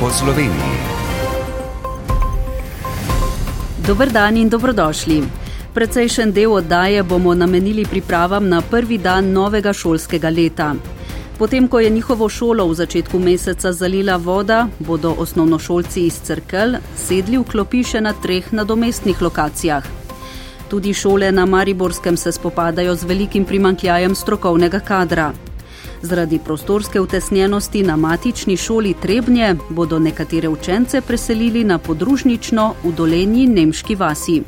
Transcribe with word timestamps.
po 0.00 0.10
Sloveniji. 0.10 0.76
Dober 3.86 4.10
dan 4.12 4.36
in 4.36 4.48
dobrodošli. 4.48 5.22
Precejšen 5.74 6.32
del 6.32 6.52
oddaje 6.52 7.02
bomo 7.02 7.34
namenili 7.34 7.84
pripravam 7.84 8.48
na 8.48 8.60
prvi 8.60 8.98
dan 8.98 9.32
novega 9.32 9.72
šolskega 9.72 10.28
leta. 10.28 10.74
Potem, 11.38 11.68
ko 11.68 11.80
je 11.80 11.90
njihovo 11.90 12.28
šolo 12.28 12.68
v 12.68 12.74
začetku 12.74 13.18
meseca 13.18 13.72
zalila 13.72 14.16
voda, 14.16 14.68
bodo 14.78 15.14
osnovnošolci 15.18 16.06
iz 16.06 16.20
Crkel 16.24 16.76
sedli 16.96 17.38
v 17.38 17.44
klopiše 17.44 18.00
na 18.00 18.12
treh 18.12 18.52
nadomestnih 18.52 19.22
lokacijah. 19.22 19.84
Tudi 20.68 20.94
šole 20.94 21.32
na 21.32 21.46
Mariborskem 21.46 22.16
se 22.16 22.32
spopadajo 22.32 22.94
z 22.94 23.04
velikim 23.04 23.44
primankljajem 23.44 24.14
strokovnega 24.14 24.80
kadra. 24.80 25.32
Zaradi 26.06 26.38
prostorske 26.38 27.00
utesnjenosti 27.00 27.82
na 27.82 27.96
matični 27.96 28.56
šoli 28.56 28.94
Trebnje 29.02 29.56
bodo 29.68 29.98
nekatere 29.98 30.48
učence 30.48 31.00
preselili 31.00 31.64
na 31.64 31.78
podružnično 31.78 32.74
v 32.84 32.92
dolenji 32.92 33.46
Nemški 33.46 33.94
vasi. 33.94 34.42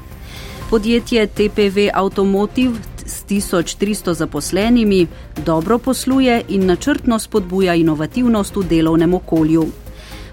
Podjetje 0.70 1.26
TPV 1.26 1.88
Automotive 1.94 2.78
s 3.06 3.24
1300 3.28 4.12
zaposlenimi 4.14 5.06
dobro 5.46 5.78
posluje 5.78 6.42
in 6.48 6.66
načrtno 6.66 7.18
spodbuja 7.18 7.74
inovativnost 7.74 8.56
v 8.56 8.62
delovnem 8.62 9.14
okolju. 9.14 9.66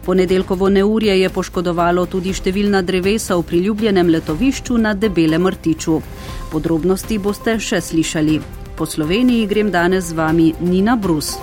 Ponedeljkovo 0.06 0.70
neurje 0.70 1.22
je 1.22 1.30
poškodovalo 1.30 2.06
tudi 2.06 2.34
številna 2.34 2.82
drevesa 2.82 3.36
v 3.36 3.44
priljubljenem 3.44 4.10
letovišču 4.10 4.78
na 4.78 4.94
Debelem 4.94 5.48
Rtiču. 5.48 5.98
Podrobnosti 6.52 7.18
boste 7.18 7.58
še 7.60 7.82
slišali. 7.82 8.65
Po 8.78 8.86
Sloveniji 8.86 9.48
grem 9.48 9.72
danes 9.72 10.12
z 10.12 10.14
vami 10.14 10.54
Nina 10.60 10.96
Brus. 10.96 11.40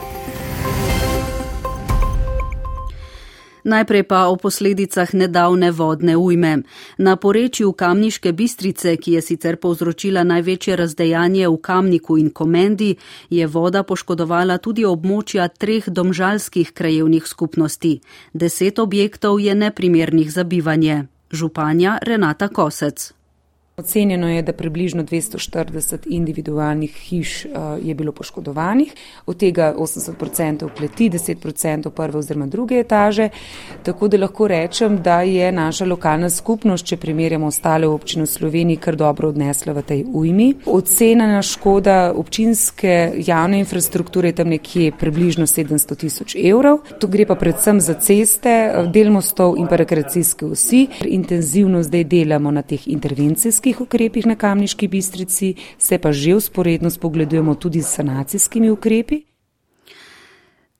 Najprej 3.65 4.03
pa 4.03 4.27
o 4.29 4.37
posledicah 4.37 5.15
nedavne 5.15 5.71
vodne 5.71 6.17
ujme. 6.17 6.63
Na 6.99 7.17
porečju 7.17 7.73
Kamniške 7.73 8.33
bistrice, 8.33 8.97
ki 8.97 9.13
je 9.13 9.23
sicer 9.23 9.57
povzročila 9.57 10.27
največje 10.29 10.77
razdejanje 10.77 11.49
v 11.49 11.57
Kamniku 11.57 12.19
in 12.19 12.29
Komendi, 12.31 12.97
je 13.31 13.47
voda 13.47 13.81
poškodovala 13.83 14.59
tudi 14.59 14.85
območja 14.85 15.49
treh 15.49 15.89
domžalskih 15.89 16.75
krajevnih 16.75 17.25
skupnosti. 17.25 18.01
Deset 18.35 18.79
objektov 18.79 19.41
je 19.41 19.55
neprimernih 19.55 20.29
za 20.33 20.45
bivanje. 20.45 21.07
Županja 21.33 21.99
Renata 22.03 22.49
Kosec. 22.49 23.22
Ocenjeno 23.77 24.29
je, 24.29 24.43
da 24.43 24.53
približno 24.53 25.03
240 25.03 25.97
individualnih 26.07 26.97
hiš 26.97 27.45
uh, 27.45 27.53
je 27.83 27.95
bilo 27.95 28.13
poškodovanih, 28.13 28.93
od 29.27 29.37
tega 29.37 29.75
80% 29.79 30.69
kleti, 30.77 31.11
10% 31.11 31.91
prve 31.91 32.19
oziroma 32.19 32.47
druge 32.47 32.75
etaže. 32.75 33.29
Tako 33.83 34.09
da 34.09 34.19
lahko 34.19 34.49
rečem, 34.49 34.99
da 35.03 35.23
je 35.23 35.53
naša 35.53 35.85
lokalna 35.85 36.31
skupnost, 36.31 36.87
če 36.87 36.97
primerjamo 36.97 37.47
ostale 37.47 37.89
občine 37.89 38.27
v 38.27 38.27
Sloveniji, 38.27 38.77
kar 38.77 38.97
dobro 38.97 39.29
odnesla 39.29 39.73
v 39.73 39.83
tej 39.83 40.05
ujmi. 40.13 40.55
Ocenjena 40.67 41.43
škoda 41.43 42.13
občinske 42.17 43.13
javne 43.27 43.59
infrastrukture 43.59 44.29
je 44.29 44.35
tam 44.43 44.53
nekje 44.53 44.93
približno 45.01 45.47
700 45.47 45.97
tisoč 45.97 46.37
evrov. 46.37 46.83
Tu 47.01 47.09
gre 47.09 47.27
pa 47.27 47.35
predvsem 47.41 47.81
za 47.81 47.95
ceste, 47.95 48.85
del 48.93 49.11
mostov 49.11 49.57
in 49.57 49.65
pa 49.67 49.81
rekreacijske 49.81 50.53
vsi. 50.53 50.87
Intenzivno 51.09 51.83
zdaj 51.83 52.05
delamo 52.05 52.51
na 52.51 52.63
teh 52.63 52.89
intervencijskih 52.89 53.72
sanacijskih 53.73 53.81
ukrepih 53.81 54.27
na 54.27 54.37
Kamniški 54.37 54.89
bistrici, 54.89 55.55
se 55.79 55.99
pa 55.99 56.13
že 56.13 56.35
usporedno 56.35 56.91
spogledujemo 56.91 57.55
tudi 57.55 57.83
s 57.83 57.95
sanacijskimi 57.95 58.71
ukrepi. 58.71 59.23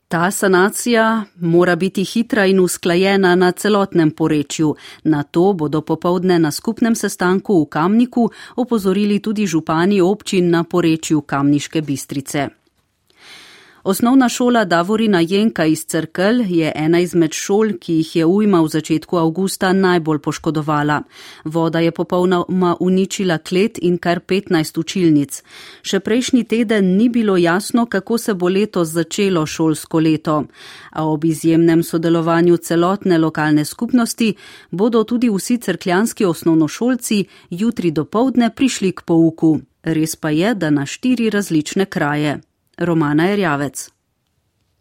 Ta 0.09 0.31
sanacija 0.31 1.25
mora 1.41 1.77
biti 1.77 2.05
hitra 2.05 2.47
in 2.47 2.61
usklajena 2.61 3.35
na 3.35 3.53
celotnem 3.53 4.11
porečju. 4.11 4.75
Na 5.05 5.23
to 5.23 5.53
bodo 5.53 5.81
popovdne 5.81 6.39
na 6.39 6.51
skupnem 6.51 6.95
sestanku 6.95 7.63
v 7.63 7.69
Kamniku 7.69 8.31
opozorili 8.57 9.21
tudi 9.21 9.47
župani 9.47 10.01
občin 10.01 10.51
na 10.51 10.65
porečju 10.65 11.21
Kamniške 11.21 11.81
bistrice. 11.81 12.62
Osnovna 13.85 14.29
šola 14.29 14.65
Davorina 14.65 15.21
Jenka 15.21 15.65
iz 15.65 15.85
Crkel 15.85 16.41
je 16.41 16.73
ena 16.75 17.01
izmed 17.01 17.33
šol, 17.33 17.73
ki 17.81 17.95
jih 17.95 18.17
je 18.17 18.27
ujma 18.27 18.61
v 18.63 18.69
začetku 18.69 19.17
avgusta 19.19 19.73
najbolj 19.73 20.19
poškodovala. 20.19 21.01
Voda 21.45 21.81
je 21.81 21.91
popolnoma 21.91 22.77
uničila 22.81 23.39
klet 23.39 23.79
in 23.83 23.97
kar 23.99 24.21
15 24.21 24.79
učilnic. 24.79 25.43
Še 25.83 26.01
prejšnji 26.01 26.45
teden 26.45 26.93
ni 26.97 27.09
bilo 27.09 27.37
jasno, 27.37 27.87
kako 27.87 28.19
se 28.19 28.35
bo 28.35 28.49
letos 28.49 28.89
začelo 28.89 29.47
šolsko 29.47 29.99
leto. 29.99 30.45
A 30.93 31.07
ob 31.07 31.25
izjemnem 31.25 31.83
sodelovanju 31.83 32.57
celotne 32.57 33.19
lokalne 33.19 33.65
skupnosti 33.65 34.35
bodo 34.71 35.03
tudi 35.05 35.31
vsi 35.31 35.59
crkljanski 35.59 36.25
osnovnošolci 36.25 37.25
jutri 37.51 37.91
do 37.91 38.05
povdne 38.05 38.55
prišli 38.55 38.93
k 38.93 39.03
pouku. 39.03 39.59
Res 39.83 40.17
pa 40.17 40.31
je, 40.31 40.55
da 40.55 40.71
na 40.71 40.87
štiri 40.87 41.31
različne 41.31 41.87
kraje. 41.87 42.39
Romana 42.85 43.31
Erjavec. 43.31 43.91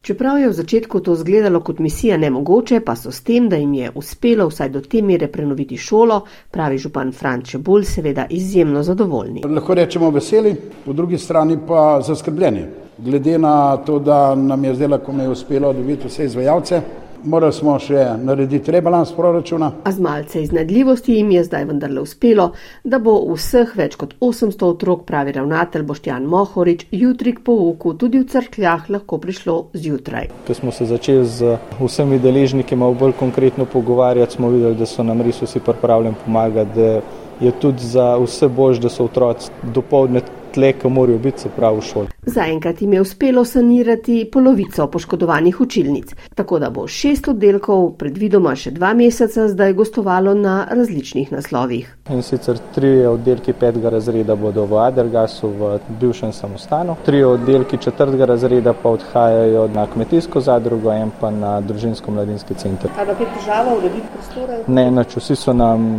Čeprav 0.01 0.37
je 0.39 0.47
v 0.49 0.53
začetku 0.53 0.99
to 0.99 1.13
izgledalo 1.13 1.59
kot 1.61 1.79
misija 1.79 2.17
nemogoče, 2.17 2.79
pa 2.81 2.95
so 2.95 3.11
s 3.11 3.21
tem, 3.21 3.49
da 3.49 3.55
jim 3.55 3.73
je 3.73 3.91
uspelo 3.95 4.47
vsaj 4.49 4.69
do 4.69 4.81
te 4.81 5.01
mere 5.01 5.27
prenoviti 5.27 5.77
šolo, 5.77 6.23
pravi 6.51 6.77
župan 6.77 7.11
Franče 7.11 7.57
Bolj, 7.57 7.83
seveda 7.85 8.25
izjemno 8.29 8.81
zadovoljni. 8.83 9.43
Lahko 9.45 9.73
rečemo 9.77 10.09
veseli, 10.09 10.55
po 10.85 10.93
drugi 10.93 11.17
strani 11.17 11.59
pa 11.67 12.01
zaskrbljeni. 12.01 12.65
Glede 12.97 13.37
na 13.37 13.77
to, 13.77 13.99
da 13.99 14.35
nam 14.35 14.63
je 14.63 14.75
zdaj, 14.75 14.97
ko 15.05 15.13
mi 15.13 15.23
je 15.23 15.29
uspelo 15.29 15.73
dobiti 15.73 16.07
vse 16.07 16.25
izvajalce, 16.25 16.81
morali 17.23 17.53
smo 17.53 17.77
še 17.79 18.05
narediti 18.23 18.71
rebalans 18.71 19.11
proračuna. 19.15 19.71
A 19.83 19.91
z 19.91 19.99
malce 19.99 20.41
iznedljivosti 20.43 21.13
jim 21.13 21.31
je 21.31 21.43
zdaj 21.43 21.65
vendarle 21.65 22.01
uspelo, 22.01 22.51
da 22.83 22.99
bo 22.99 23.15
vseh 23.33 23.75
več 23.75 23.95
kot 23.99 24.15
800 24.19 24.65
otrok, 24.67 25.05
pravi 25.05 25.35
ravnatelj 25.37 25.85
Boštjan 25.87 26.25
Mohorič, 26.25 26.85
jutri 26.91 27.35
k 27.37 27.43
pouku 27.45 27.93
tudi 27.93 28.21
v 28.21 28.27
crkljah 28.31 28.89
lahko 28.89 29.17
prišlo 29.21 29.57
zjutraj. 29.73 30.29
Ko 30.47 30.57
smo 30.57 30.71
se 30.71 30.85
začeli 30.89 31.25
z 31.25 31.55
vsemi 31.79 32.19
deležniki 32.19 32.75
malo 32.75 32.97
bolj 32.97 33.17
konkretno 33.19 33.65
pogovarjati, 33.65 34.39
smo 34.39 34.49
videli, 34.49 34.75
da 34.75 34.85
so 34.85 35.03
nam 35.03 35.21
res 35.21 35.41
vsi 35.41 35.59
pripravljeni 35.59 36.15
pomagati, 36.25 36.75
da 36.75 37.01
je 37.41 37.51
tudi 37.51 37.85
za 37.85 38.15
vse 38.21 38.47
bož, 38.47 38.79
da 38.79 38.89
so 38.89 39.05
otroci 39.05 39.49
dopoledne 39.73 40.21
tle, 40.53 40.73
ki 40.73 40.89
morajo 40.89 41.17
biti, 41.17 41.41
se 41.41 41.49
pravi, 41.55 41.79
v 41.79 41.81
šoli. 41.81 42.07
Zaenkrat 42.25 42.81
jim 42.81 42.93
je 42.93 43.01
uspelo 43.01 43.45
sanirati 43.45 44.29
polovico 44.31 44.87
poškodovanih 44.87 45.61
učilnic, 45.61 46.15
tako 46.35 46.59
da 46.59 46.69
bo 46.69 46.87
šest 46.87 47.27
oddelkov 47.27 47.95
predvidoma 47.97 48.53
še 48.55 48.71
dva 48.75 48.93
meseca 48.93 49.47
zdaj 49.49 49.73
gostovalo 49.73 50.33
na 50.37 50.67
različnih 50.69 51.31
naslovih. 51.31 51.89
In 52.09 52.21
sicer 52.21 52.59
tri 52.75 52.91
oddelki 53.09 53.53
petega 53.53 53.89
razreda 53.89 54.35
bodo 54.35 54.65
v 54.69 54.79
Adergasu, 54.83 55.49
v 55.49 55.71
bivšem 56.01 56.33
samostanu, 56.33 56.97
tri 57.05 57.23
oddelki 57.23 57.77
četrtega 57.81 58.25
razreda 58.25 58.73
pa 58.73 58.89
odhajajo 58.89 59.67
na 59.73 59.87
kmetijsko 59.87 60.41
zadrugo 60.41 60.93
in 60.93 61.11
pa 61.19 61.31
na 61.31 61.57
družinsko-mladinski 61.61 62.57
center. 62.57 62.91
Ali 62.97 63.15
pa 63.17 63.23
je 63.23 63.31
težava 63.39 63.77
urediti 63.77 64.07
prostore? 64.13 64.61
Ne, 64.67 64.91
nač 64.91 65.17
vsi 65.17 65.35
so 65.35 65.53
nam 65.53 65.89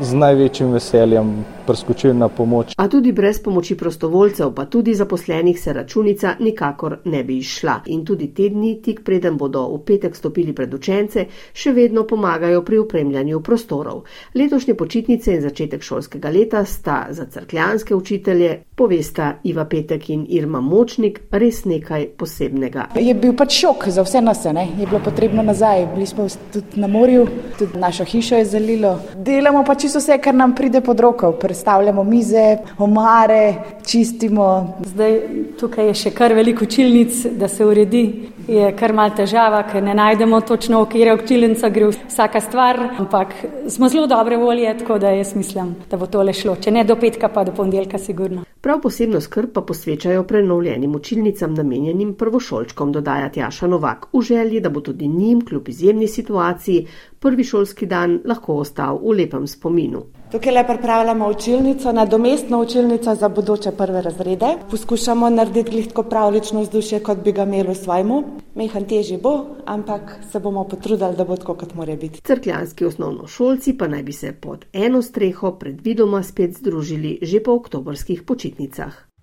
z 0.00 0.14
največjim 0.14 0.72
veseljem 0.72 1.44
preskočili 1.66 2.14
na 2.14 2.28
pomoč. 2.28 2.74
A 2.76 2.88
tudi 2.88 3.12
brez 3.12 3.38
pomoči 3.42 3.76
prostovoljcev, 3.76 4.50
pa 4.54 4.64
tudi 4.64 4.94
zaposlenih, 4.94 5.60
se 5.60 5.72
računica 5.72 6.34
nikakor 6.40 6.98
ne 7.04 7.24
bi 7.24 7.38
izšla. 7.38 7.80
In 7.86 8.04
tudi 8.04 8.34
te 8.34 8.48
dni, 8.48 8.82
tik 8.82 9.00
preden 9.04 9.36
bodo 9.36 9.66
v 9.76 9.78
petek 9.86 10.16
stopili 10.16 10.52
pred 10.52 10.74
učence, 10.74 11.26
še 11.52 11.72
vedno 11.72 12.04
pomagajo 12.06 12.62
pri 12.62 12.78
upremljanju 12.78 13.40
prostorov. 13.40 14.02
Letošnje 14.34 14.74
počitnice 14.74 15.34
in 15.34 15.42
začetek 15.42 15.82
šolskega 15.82 16.30
leta 16.30 16.64
sta 16.64 17.06
za 17.10 17.26
crkljanske 17.26 17.94
učitelje, 17.94 18.58
povesta 18.74 19.34
Iva 19.44 19.64
Petek 19.64 20.10
in 20.10 20.26
Irma 20.28 20.60
Močnik, 20.60 21.20
res 21.30 21.64
nekaj 21.64 22.08
posebnega. 22.18 22.88
Je 23.00 23.14
bil 23.14 23.32
pač 23.36 23.56
šok 23.62 23.88
za 23.88 24.02
vse 24.02 24.20
nas, 24.20 24.44
ne? 24.44 24.68
je 24.78 24.86
bilo 24.86 25.00
potrebno 25.04 25.42
nazaj. 25.42 25.86
Bili 25.94 26.06
smo 26.06 26.26
tudi 26.52 26.80
na 26.80 26.86
morju, 26.86 27.26
tudi 27.58 27.78
našo 27.78 28.04
hišo 28.04 28.36
je 28.36 28.44
zalilo. 28.44 28.98
Delamo 29.16 29.64
pač 29.64 29.83
čisto 29.84 29.98
vse, 29.98 30.18
kar 30.18 30.34
nam 30.34 30.54
pride 30.54 30.80
pod 30.80 31.00
roko. 31.00 31.32
Predstavljamo 31.32 32.04
mize, 32.04 32.56
omare, 32.78 33.54
čistimo. 33.86 34.78
Zdaj 34.84 35.20
tukaj 35.60 35.90
je 35.90 35.94
še 35.94 36.12
kar 36.16 36.32
veliko 36.32 36.64
učilnic, 36.64 37.26
da 37.36 37.48
se 37.48 37.66
uredi. 37.66 38.04
Je 38.48 38.70
kar 38.76 38.92
mal 38.92 39.12
težava, 39.16 39.62
ker 39.68 39.82
ne 39.82 39.94
najdemo 39.96 40.40
točno, 40.44 40.82
v 40.84 40.88
kjer 40.92 41.08
je 41.08 41.14
učilnica, 41.16 41.68
gre 41.72 41.90
vsaka 41.92 42.40
stvar. 42.44 42.80
Ampak 43.00 43.32
smo 43.72 43.88
zelo 43.88 44.06
dobre 44.08 44.36
volje, 44.40 44.72
tako 44.80 44.98
da 45.00 45.12
jaz 45.16 45.34
mislim, 45.36 45.74
da 45.90 46.00
bo 46.00 46.08
tole 46.08 46.32
šlo. 46.36 46.56
Če 46.60 46.72
ne 46.72 46.84
do 46.84 46.96
petka, 47.00 47.28
pa 47.32 47.44
do 47.44 47.52
ponedeljka, 47.56 47.98
sigurno. 47.98 48.44
Prav 48.64 48.80
posebno 48.80 49.20
skrb 49.20 49.50
pa 49.52 49.60
posvečajo 49.60 50.22
prenovljenim 50.28 50.94
učilnicam 50.96 51.54
namenjenim 51.54 52.14
prvošolčkom, 52.20 52.92
dodaja 52.92 53.28
Tjaša 53.32 53.66
Novak, 53.68 54.06
v 54.12 54.22
želji, 54.24 54.60
da 54.60 54.70
bo 54.72 54.80
tudi 54.80 55.08
njim, 55.08 55.40
kljub 55.44 55.68
izjemni 55.68 56.08
situaciji, 56.08 56.86
prvi 57.20 57.44
šolski 57.44 57.86
dan 57.86 58.20
lahko 58.24 58.58
ostal 58.60 59.00
v 59.00 59.16
lepem 59.18 59.46
spominu 59.48 59.73
spominu. 59.74 60.02
Tukaj 60.32 60.52
le 60.52 60.64
pripravljamo 60.66 61.28
učilnico, 61.28 61.92
nadomestno 61.92 62.60
učilnico 62.60 63.14
za 63.14 63.28
bodoče 63.28 63.70
prve 63.70 64.02
razrede. 64.02 64.46
Poskušamo 64.70 65.30
narediti 65.30 65.70
glitko 65.70 66.02
pravlično 66.02 66.60
vzdušje, 66.60 67.00
kot 67.02 67.18
bi 67.18 67.32
ga 67.32 67.42
imeli 67.42 67.68
v 67.68 67.74
svojmu. 67.74 68.22
Mehan 68.54 68.84
teži 68.84 69.18
bo, 69.22 69.46
ampak 69.66 70.18
se 70.32 70.40
bomo 70.40 70.64
potrudili, 70.64 71.16
da 71.16 71.24
bo 71.24 71.36
tako, 71.36 71.54
kot 71.54 71.74
mora 71.74 71.96
biti. 71.96 72.20
Crkljanski 72.20 72.84
osnovnošolci 72.84 73.76
pa 73.78 73.88
naj 73.88 74.02
bi 74.02 74.12
se 74.12 74.32
pod 74.32 74.64
eno 74.72 75.02
streho 75.02 75.52
predvidoma 75.52 76.22
spet 76.22 76.58
združili 76.58 77.18
že 77.22 77.42
po 77.42 77.54
oktobrskih 77.54 78.22
počitnicah. 78.22 79.13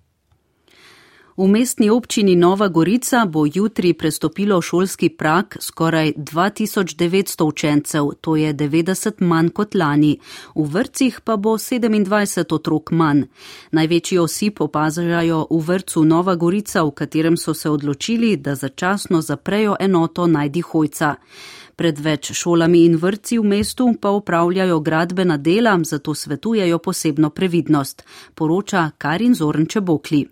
V 1.36 1.48
mestni 1.48 1.90
občini 1.90 2.36
Nova 2.36 2.68
Gorica 2.68 3.24
bo 3.24 3.46
jutri 3.54 3.92
prestopilo 3.92 4.62
šolski 4.62 5.08
prak 5.08 5.56
skoraj 5.60 6.12
2900 6.16 7.44
učencev, 7.44 8.08
to 8.20 8.36
je 8.36 8.54
90 8.54 9.12
manj 9.18 9.48
kot 9.48 9.74
lani. 9.74 10.18
V 10.54 10.66
vrcih 10.68 11.20
pa 11.24 11.36
bo 11.36 11.56
27 11.56 12.54
otrok 12.54 12.90
manj. 12.90 13.22
Največji 13.70 14.18
osip 14.18 14.60
opazajo 14.60 15.46
v 15.50 15.60
vrcu 15.60 16.04
Nova 16.04 16.34
Gorica, 16.34 16.84
v 16.84 16.90
katerem 16.90 17.36
so 17.36 17.54
se 17.54 17.70
odločili, 17.70 18.36
da 18.36 18.54
začasno 18.54 19.22
zaprejo 19.22 19.76
enoto 19.80 20.26
najdi 20.26 20.60
hojca. 20.60 21.14
Pred 21.76 21.98
več 21.98 22.32
šolami 22.32 22.84
in 22.84 22.96
vrci 22.96 23.38
v 23.38 23.44
mestu 23.44 23.88
pa 24.00 24.10
upravljajo 24.10 24.80
gradbena 24.80 25.36
dela, 25.36 25.78
zato 25.84 26.14
svetujejo 26.14 26.78
posebno 26.78 27.30
previdnost, 27.30 28.04
poroča 28.34 28.90
Karin 28.98 29.34
Zornče 29.34 29.80
Bokli. 29.80 30.26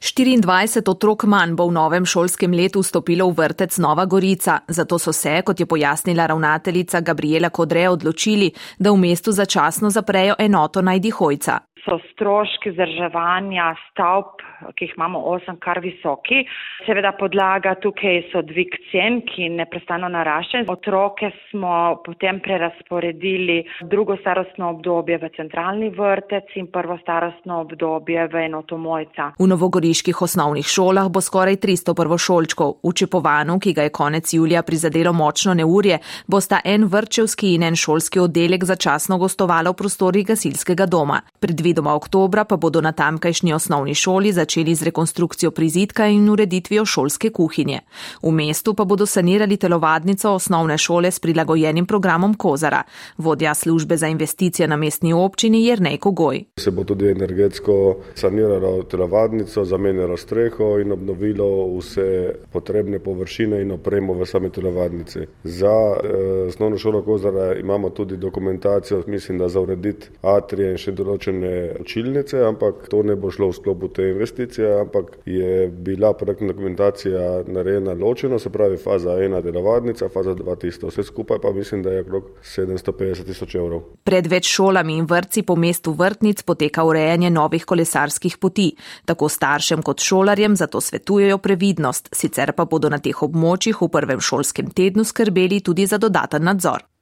24 0.00 0.90
otrok 0.90 1.24
manj 1.24 1.54
bo 1.56 1.68
v 1.68 1.72
novem 1.72 2.06
šolskem 2.06 2.52
letu 2.52 2.82
vstopilo 2.82 3.30
v 3.30 3.38
vrtec 3.38 3.78
Nova 3.78 4.04
Gorica, 4.04 4.60
zato 4.68 4.98
so 4.98 5.12
se, 5.12 5.42
kot 5.42 5.60
je 5.60 5.66
pojasnila 5.66 6.26
ravnateljica 6.26 7.00
Gabriela 7.00 7.50
Kodre, 7.50 7.88
odločili, 7.88 8.52
da 8.78 8.92
v 8.92 9.00
mestu 9.00 9.32
začasno 9.32 9.90
zaprejo 9.90 10.34
enoto 10.38 10.82
najdihojca 10.82 11.60
so 11.84 11.98
stroški 12.12 12.72
vzdrževanja 12.72 13.74
stavb, 13.90 14.40
ki 14.72 14.86
jih 14.86 14.94
imamo 14.96 15.20
osem, 15.34 15.56
kar 15.60 15.80
visoki. 15.82 16.44
Seveda 16.86 17.12
podlaga 17.18 17.74
tukaj 17.82 18.22
so 18.30 18.42
dvig 18.46 18.76
cen, 18.90 19.20
ki 19.28 19.48
neprestano 19.58 20.08
narašča. 20.08 20.64
Otroke 20.72 21.30
smo 21.50 22.00
potem 22.06 22.40
prerasporedili 22.40 23.64
drugo 23.90 24.16
starostno 24.20 24.70
obdobje 24.70 25.18
v 25.18 25.30
centralni 25.36 25.90
vrtec 25.90 26.54
in 26.56 26.70
prvo 26.72 26.98
starostno 27.02 27.60
obdobje 27.60 28.28
v 28.32 28.44
enoto 28.46 28.78
mojca. 28.78 29.32
V 29.38 29.48
novogoriških 29.50 30.22
osnovnih 30.22 30.66
šolah 30.66 31.10
bo 31.10 31.20
skoraj 31.20 31.60
300 31.60 31.96
prvošolčkov. 31.98 32.78
V 32.84 32.94
Čepovanu, 32.94 33.58
ki 33.58 33.74
ga 33.74 33.88
je 33.88 33.92
konec 33.92 34.32
julija 34.32 34.62
prizadelo 34.62 35.12
močno 35.12 35.54
neurje, 35.54 35.98
bosta 36.26 36.60
en 36.64 36.88
vrčevski 36.88 37.54
in 37.54 37.62
en 37.62 37.76
šolski 37.76 38.22
oddelek 38.22 38.64
začasno 38.64 39.18
gostovalo 39.18 39.74
v 39.74 39.80
prostorih 39.82 40.26
gasilskega 40.26 40.86
doma. 40.86 41.20
Predvid 41.40 41.74
Predvidoma 41.74 41.94
oktobra 41.94 42.44
pa 42.44 42.56
bodo 42.56 42.80
na 42.80 42.92
tamkajšnji 42.92 43.52
osnovni 43.52 43.94
šoli 43.94 44.30
začeli 44.32 44.53
z 44.54 44.82
rekonstrukcijo 44.82 45.50
prizidka 45.50 46.06
in 46.06 46.30
ureditvijo 46.30 46.84
šolske 46.84 47.30
kuhinje. 47.30 47.80
V 48.22 48.30
mestu 48.30 48.74
pa 48.74 48.84
bodo 48.84 49.06
sanirali 49.06 49.56
telovadnico 49.56 50.34
osnovne 50.34 50.78
šole 50.78 51.10
s 51.10 51.18
prilagojenim 51.18 51.86
programom 51.86 52.34
Kozara. 52.34 52.82
Vodja 53.18 53.54
službe 53.54 53.96
za 53.96 54.06
investicije 54.06 54.68
na 54.68 54.76
mestni 54.76 55.12
občini 55.12 55.64
je 55.66 55.76
Rnej 55.76 55.98
Kogoj. 55.98 56.44
Se 56.56 56.70
bo 56.70 56.84
tudi 56.84 57.08
energetsko 57.08 57.96
saniralo 58.14 58.82
telovadnico, 58.82 59.64
zamenjalo 59.64 60.16
streho 60.16 60.78
in 60.80 60.92
obnovilo 60.92 61.78
vse 61.78 62.34
potrebne 62.52 62.98
površine 62.98 63.62
in 63.62 63.72
opremo 63.72 64.14
v 64.14 64.26
sami 64.26 64.50
telovadnici. 64.50 65.26
Za 65.44 65.96
eh, 66.04 66.46
osnovno 66.48 66.78
šolo 66.78 67.02
Kozara 67.02 67.54
imamo 67.54 67.90
tudi 67.90 68.16
dokumentacijo, 68.16 69.02
mislim, 69.06 69.38
da 69.38 69.48
za 69.48 69.60
urediti 69.60 70.08
atrije 70.22 70.70
in 70.70 70.78
še 70.78 70.92
določene 70.92 71.74
učilnice, 71.80 72.42
ampak 72.44 72.88
to 72.90 73.02
ne 73.02 73.16
bo 73.16 73.30
šlo 73.30 73.48
v 73.48 73.56
sklopu 73.56 73.88
te 73.88 74.08
investicije, 74.08 74.43
ampak 74.80 75.18
je 75.26 75.68
bila 75.68 76.12
projektna 76.12 76.52
dokumentacija 76.52 77.42
narejena 77.46 77.92
ločeno, 77.92 78.38
se 78.38 78.50
pravi 78.50 78.76
faza 78.76 79.16
ena 79.24 79.40
delovadnica, 79.40 80.08
faza 80.08 80.34
dva 80.34 80.56
tisto. 80.56 80.86
Vse 80.86 81.02
skupaj 81.02 81.38
pa 81.42 81.52
mislim, 81.52 81.82
da 81.82 81.90
je 81.90 82.00
okrog 82.00 82.30
750 82.42 83.24
tisoč 83.26 83.54
evrov. 83.54 83.82
Pred 84.04 84.26
več 84.26 84.48
šolami 84.54 84.98
in 84.98 85.06
vrtci 85.10 85.42
po 85.42 85.56
mestu 85.56 85.92
vrtnic 85.92 86.42
poteka 86.42 86.84
urejanje 86.84 87.30
novih 87.30 87.64
kolesarskih 87.64 88.38
poti. 88.38 88.70
Tako 89.04 89.28
staršem 89.28 89.82
kot 89.82 90.00
šolarjem 90.00 90.56
zato 90.56 90.80
svetujejo 90.80 91.38
previdnost, 91.38 92.08
sicer 92.12 92.52
pa 92.52 92.64
bodo 92.64 92.88
na 92.88 92.98
teh 92.98 93.22
območjih 93.22 93.82
v 93.82 93.88
prvem 93.88 94.20
šolskem 94.20 94.70
tednu 94.70 95.04
skrbeli 95.04 95.60
tudi 95.60 95.86
za 95.86 95.98
dodaten 95.98 96.44
nadzor. 96.44 96.93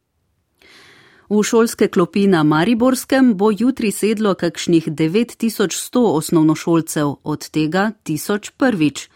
V 1.32 1.40
šolske 1.42 1.88
klopi 1.88 2.26
na 2.26 2.42
Mariborskem 2.42 3.34
bo 3.34 3.48
jutri 3.58 3.90
sedlo 3.90 4.34
kakšnih 4.34 4.88
9100 4.88 6.00
osnovnošolcev, 6.16 7.14
od 7.24 7.48
tega 7.48 7.92
1000 8.04 8.50
prvič. 8.56 9.08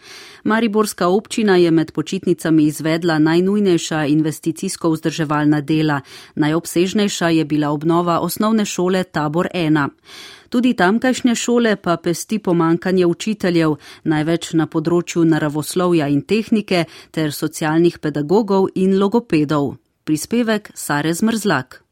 Mariborska 0.43 1.07
občina 1.07 1.57
je 1.57 1.71
med 1.71 1.91
počitnicami 1.91 2.63
izvedla 2.63 3.19
najnujnejša 3.19 4.05
investicijsko 4.05 4.89
vzdrževalna 4.89 5.61
dela. 5.61 6.01
Najobsežnejša 6.35 7.29
je 7.29 7.45
bila 7.45 7.69
obnova 7.69 8.19
osnovne 8.19 8.65
šole 8.65 9.03
Tabor 9.03 9.47
1. 9.53 9.87
Tudi 10.49 10.73
tamkajšnje 10.73 11.35
šole 11.35 11.75
pa 11.75 11.97
pesti 11.97 12.39
pomankanje 12.39 13.05
učiteljev, 13.05 13.75
največ 14.03 14.53
na 14.53 14.65
področju 14.65 15.25
naravoslovja 15.25 16.07
in 16.07 16.21
tehnike 16.21 16.85
ter 17.11 17.29
socialnih 17.31 17.99
pedagogov 17.99 18.71
in 18.75 18.97
logopedov. 18.99 19.75
Prispevek 20.03 20.71
Sare 20.73 21.13
Zmrzlak. 21.13 21.86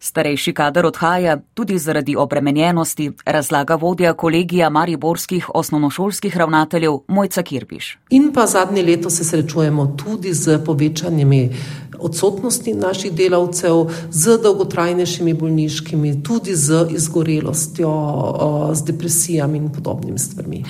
Starejši 0.00 0.52
kader 0.54 0.86
odhaja 0.86 1.38
tudi 1.54 1.78
zaradi 1.78 2.16
obremenjenosti, 2.16 3.10
razlaga 3.26 3.74
vodja 3.74 4.12
kolegija 4.12 4.70
mariborskih 4.70 5.50
osnovnošolskih 5.54 6.36
ravnateljev 6.36 6.98
Mojca 7.08 7.42
Kirbiš. 7.42 7.98
In 8.10 8.32
pa 8.34 8.46
zadnje 8.46 8.82
leto 8.82 9.10
se 9.10 9.24
srečujemo 9.24 9.86
tudi 10.04 10.32
z 10.32 10.58
povečanjimi 10.64 11.50
odsotnosti 11.98 12.74
naših 12.74 13.12
delavcev, 13.12 13.86
z 14.10 14.38
dolgotrajnejšimi 14.42 15.34
bolniškimi, 15.34 16.22
tudi 16.22 16.54
z 16.54 16.86
izgorelostjo, 16.90 17.92
z 18.72 18.84
depresijami 18.84 19.58
in 19.58 19.72
podobnimi 19.72 20.18
stvarmi. 20.18 20.64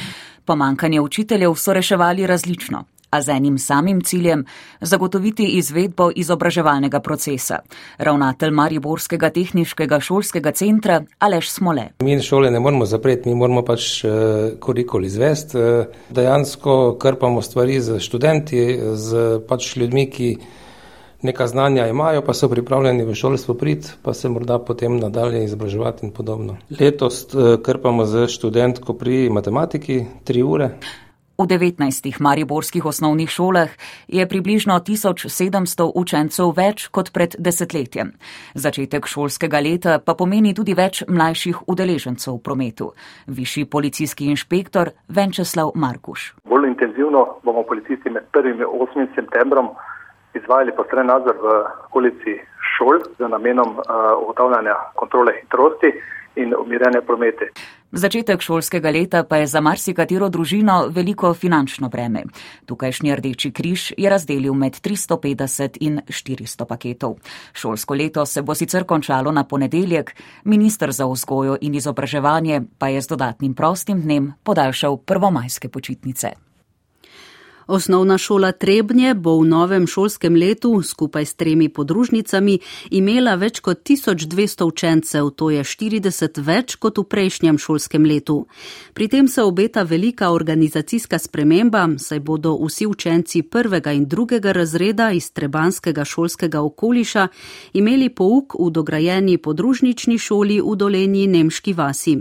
Pomankanje 0.45 1.01
učiteljev 1.01 1.55
so 1.55 1.73
reševali 1.73 2.27
različno 2.27 2.85
a 3.11 3.23
z 3.23 3.29
enim 3.29 3.59
samim 3.59 4.01
ciljem 4.01 4.45
zagotoviti 4.81 5.47
izvedbo 5.59 6.11
izobraževalnega 6.15 7.01
procesa. 7.01 7.59
Ravnatelj 7.99 8.51
Mariborskega 8.51 9.31
tehniškega 9.31 10.01
šolskega 10.01 10.53
centra 10.53 11.03
Aleš 11.19 11.51
Smole. 11.51 11.89
Mi 12.03 12.21
šole 12.23 12.51
ne 12.51 12.61
moramo 12.61 12.87
zapreti, 12.87 13.29
mi 13.29 13.35
moramo 13.35 13.63
pač 13.65 14.05
uh, 14.05 14.13
kurikul 14.61 15.05
izvesti. 15.05 15.59
Uh, 15.59 15.99
dejansko 16.11 16.97
krpamo 17.01 17.43
stvari 17.43 17.81
z 17.81 17.99
študenti, 18.01 18.79
z 18.95 19.41
pač 19.49 19.77
ljudmi, 19.77 20.07
ki 20.11 20.37
neka 21.23 21.47
znanja 21.47 21.89
imajo, 21.89 22.23
pa 22.23 22.35
so 22.35 22.49
pripravljeni 22.49 23.05
v 23.05 23.15
šolstvo 23.15 23.55
prid, 23.59 23.89
pa 24.03 24.15
se 24.15 24.29
morda 24.29 24.59
potem 24.59 24.99
nadalje 25.01 25.45
izobraževati 25.45 26.07
in 26.07 26.13
podobno. 26.13 26.57
Letos 26.81 27.25
uh, 27.35 27.57
krpamo 27.63 28.07
z 28.07 28.29
študentko 28.29 28.95
pri 28.95 29.29
matematiki 29.31 30.05
tri 30.25 30.43
ure. 30.43 30.71
V 31.39 31.47
19 31.47 32.19
mariborskih 32.21 32.87
osnovnih 32.87 33.31
šolah 33.31 33.71
je 34.09 34.29
približno 34.29 34.75
1700 34.75 35.93
učencev 35.95 36.51
več 36.57 36.89
kot 36.91 37.13
pred 37.15 37.37
desetletjem. 37.39 38.11
Začetek 38.59 39.07
šolskega 39.07 39.61
leta 39.63 40.01
pa 40.03 40.17
pomeni 40.19 40.51
tudi 40.51 40.75
več 40.75 41.05
mlajših 41.07 41.61
udeležencev 41.71 42.41
v 42.41 42.43
prometu. 42.43 42.91
Višji 43.31 43.71
policijski 43.71 44.27
inšpektor 44.35 44.91
Venčeslav 45.07 45.71
Markuš. 45.79 46.35
Bolj 46.43 46.73
intenzivno 46.73 47.39
bomo 47.47 47.63
policisti 47.63 48.11
med 48.11 48.27
1. 48.35 48.59
in 48.59 48.67
8. 48.67 49.07
septembrom 49.15 49.71
izvajali 50.35 50.75
postren 50.75 51.07
nadzor 51.07 51.39
v 51.39 51.57
okolici 51.87 52.35
šol 52.75 52.99
z 53.15 53.31
namenom 53.31 53.79
uh, 53.79 53.87
ugotavljanja 54.25 54.75
kontrole 54.99 55.39
hitrosti 55.39 55.95
in 56.43 56.51
umirjanja 56.59 57.07
promete. 57.07 57.55
Začetek 57.93 58.43
šolskega 58.45 58.91
leta 58.93 59.23
pa 59.25 59.39
je 59.41 59.47
za 59.49 59.61
marsikatero 59.65 60.29
družino 60.29 60.91
veliko 60.93 61.33
finančno 61.35 61.89
breme. 61.89 62.25
Tukajšnji 62.67 63.15
Rdeči 63.17 63.51
križ 63.51 63.93
je 63.97 64.11
razdelil 64.11 64.55
med 64.55 64.77
350 64.77 65.79
in 65.81 66.01
400 66.05 66.67
paketov. 66.69 67.17
Šolsko 67.53 67.95
leto 67.95 68.27
se 68.27 68.43
bo 68.43 68.55
sicer 68.55 68.85
končalo 68.85 69.33
na 69.33 69.45
ponedeljek, 69.45 70.13
ministr 70.45 70.93
za 70.93 71.07
vzgojo 71.07 71.57
in 71.61 71.75
izobraževanje 71.75 72.61
pa 72.79 72.89
je 72.89 73.01
z 73.01 73.09
dodatnim 73.09 73.55
prostim 73.55 74.03
dnem 74.03 74.35
podaljšal 74.45 74.97
prvomajske 74.97 75.69
počitnice. 75.69 76.48
Osnovna 77.69 78.19
šola 78.19 78.53
Trebnje 78.53 79.15
bo 79.15 79.37
v 79.41 79.45
novem 79.45 79.87
šolskem 79.87 80.37
letu 80.37 80.83
skupaj 80.83 81.25
s 81.25 81.35
tremi 81.35 81.69
podružnicami 81.69 82.59
imela 82.91 83.35
več 83.37 83.61
kot 83.61 83.83
1200 83.85 84.65
učencev, 84.65 85.27
to 85.37 85.51
je 85.51 85.61
40 85.61 86.41
več 86.41 86.77
kot 86.81 86.97
v 86.99 87.05
prejšnjem 87.05 87.59
šolskem 87.61 88.07
letu. 88.09 88.47
Pri 88.95 89.09
tem 89.13 89.29
se 89.29 89.43
obeta 89.45 89.83
velika 89.83 90.31
organizacijska 90.33 91.19
sprememba, 91.19 91.83
saj 91.99 92.21
bodo 92.21 92.55
vsi 92.57 92.87
učenci 92.89 93.43
prvega 93.43 93.93
in 93.93 94.07
drugega 94.09 94.53
razreda 94.57 95.11
iz 95.13 95.29
trebanskega 95.33 96.05
šolskega 96.05 96.63
okoliša 96.65 97.27
imeli 97.73 98.09
pouk 98.09 98.57
v 98.57 98.71
dograjeni 98.71 99.37
podružnični 99.37 100.17
šoli 100.19 100.57
v 100.65 100.73
dolenji 100.77 101.27
Nemški 101.27 101.77
vasi. 101.77 102.17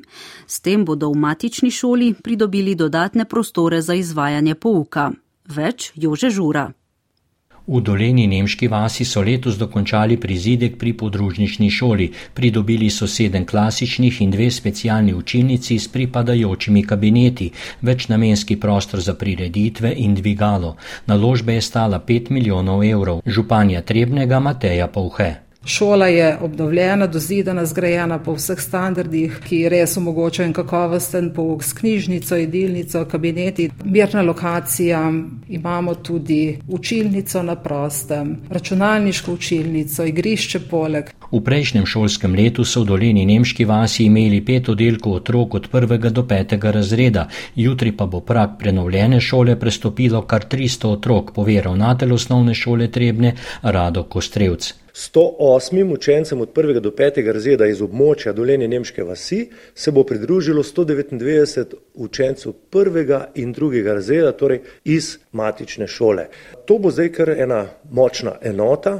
S 0.47 0.59
tem 0.59 0.83
bodo 0.83 1.07
v 1.15 1.23
matični 1.23 1.71
šoli 1.71 2.13
pridobili 2.23 2.75
dodatne 2.75 3.25
prostore 3.25 3.81
za 3.81 3.95
izvajanje 3.95 4.55
pouka. 4.55 5.07
Več 5.47 5.93
Jože 5.95 6.27
Žura. 6.27 6.67
V 7.67 7.79
doleni 7.83 8.27
nemški 8.27 8.67
vasi 8.71 9.03
so 9.07 9.19
letos 9.23 9.57
dokončali 9.59 10.15
prizidek 10.19 10.75
pri 10.79 10.93
podružnični 10.95 11.67
šoli, 11.71 12.07
pridobili 12.33 12.87
so 12.89 13.07
sedem 13.07 13.45
klasičnih 13.47 14.21
in 14.23 14.31
dve 14.31 14.51
specialni 14.51 15.13
učilnici 15.13 15.79
s 15.79 15.87
pripadajočimi 15.87 16.83
kabineti, 16.83 17.49
večnamenski 17.81 18.59
prostor 18.59 18.99
za 18.99 19.13
prireditve 19.13 19.93
in 19.97 20.15
dvigalo. 20.15 20.75
Naložbe 21.07 21.59
je 21.59 21.61
stala 21.61 21.99
5 21.99 22.31
milijonov 22.31 22.83
evrov, 22.83 23.21
županja 23.25 23.81
Trebnega 23.81 24.39
Mateja 24.39 24.87
Povhe. 24.87 25.46
Šola 25.67 26.07
je 26.07 26.37
obnovljena, 26.41 27.07
dozidana, 27.07 27.65
zgrajena 27.65 28.19
po 28.23 28.37
vseh 28.37 28.59
standardih, 28.59 29.33
ki 29.43 29.57
res 29.69 29.97
omogočajo 29.99 30.45
en 30.47 30.53
kakovosten 30.55 31.27
pouk 31.35 31.63
s 31.63 31.75
knjižnico, 31.75 32.37
jedilnico, 32.39 33.01
kabineti, 33.11 33.65
mirna 33.83 34.21
lokacija. 34.21 35.01
Imamo 35.49 35.95
tudi 35.95 36.59
učilnico 36.67 37.43
na 37.43 37.55
prostem, 37.55 38.37
računalniško 38.49 39.33
učilnico, 39.33 40.05
igrišče 40.05 40.63
poleg. 40.71 41.11
V 41.31 41.43
prejšnjem 41.43 41.85
šolskem 41.85 42.35
letu 42.35 42.63
so 42.63 42.85
v 42.85 42.91
dolini 42.93 43.27
Nemški 43.27 43.67
vasi 43.67 44.07
imeli 44.07 44.39
pet 44.45 44.69
oddelkov 44.69 45.19
otrok 45.19 45.59
od 45.59 45.67
prvega 45.71 46.09
do 46.09 46.23
petega 46.23 46.71
razreda, 46.71 47.27
jutri 47.55 47.91
pa 47.91 48.05
bo 48.05 48.23
prak 48.23 48.55
prenovljene 48.59 49.19
šole 49.19 49.59
prestopilo 49.59 50.23
kar 50.23 50.47
300 50.47 50.95
otrok, 50.95 51.35
pove 51.35 51.61
ravnatelj 51.61 52.19
osnovne 52.21 52.55
šole 52.55 52.87
Trebne 52.87 53.35
Rado 53.61 54.03
Kostrevc. 54.03 54.86
108 54.97 55.93
učencem 55.93 56.41
od 56.41 56.53
1. 56.53 56.79
do 56.79 56.91
5. 56.91 57.31
razreda 57.31 57.67
iz 57.69 57.81
območja 57.85 58.31
dolenje 58.33 58.67
nemške 58.67 59.03
vasi 59.05 59.43
se 59.75 59.91
bo 59.93 60.01
pridružilo 60.03 60.63
199 60.63 61.75
učencev 61.93 62.53
1. 62.71 63.19
in 63.35 63.53
2. 63.53 63.83
razreda, 63.93 64.31
torej 64.31 64.63
iz 64.83 65.17
matične 65.31 65.87
šole. 65.87 66.25
To 66.65 66.79
bo 66.81 66.89
zdaj 66.91 67.11
kar 67.13 67.29
ena 67.29 67.67
močna 67.91 68.39
enota. 68.41 68.95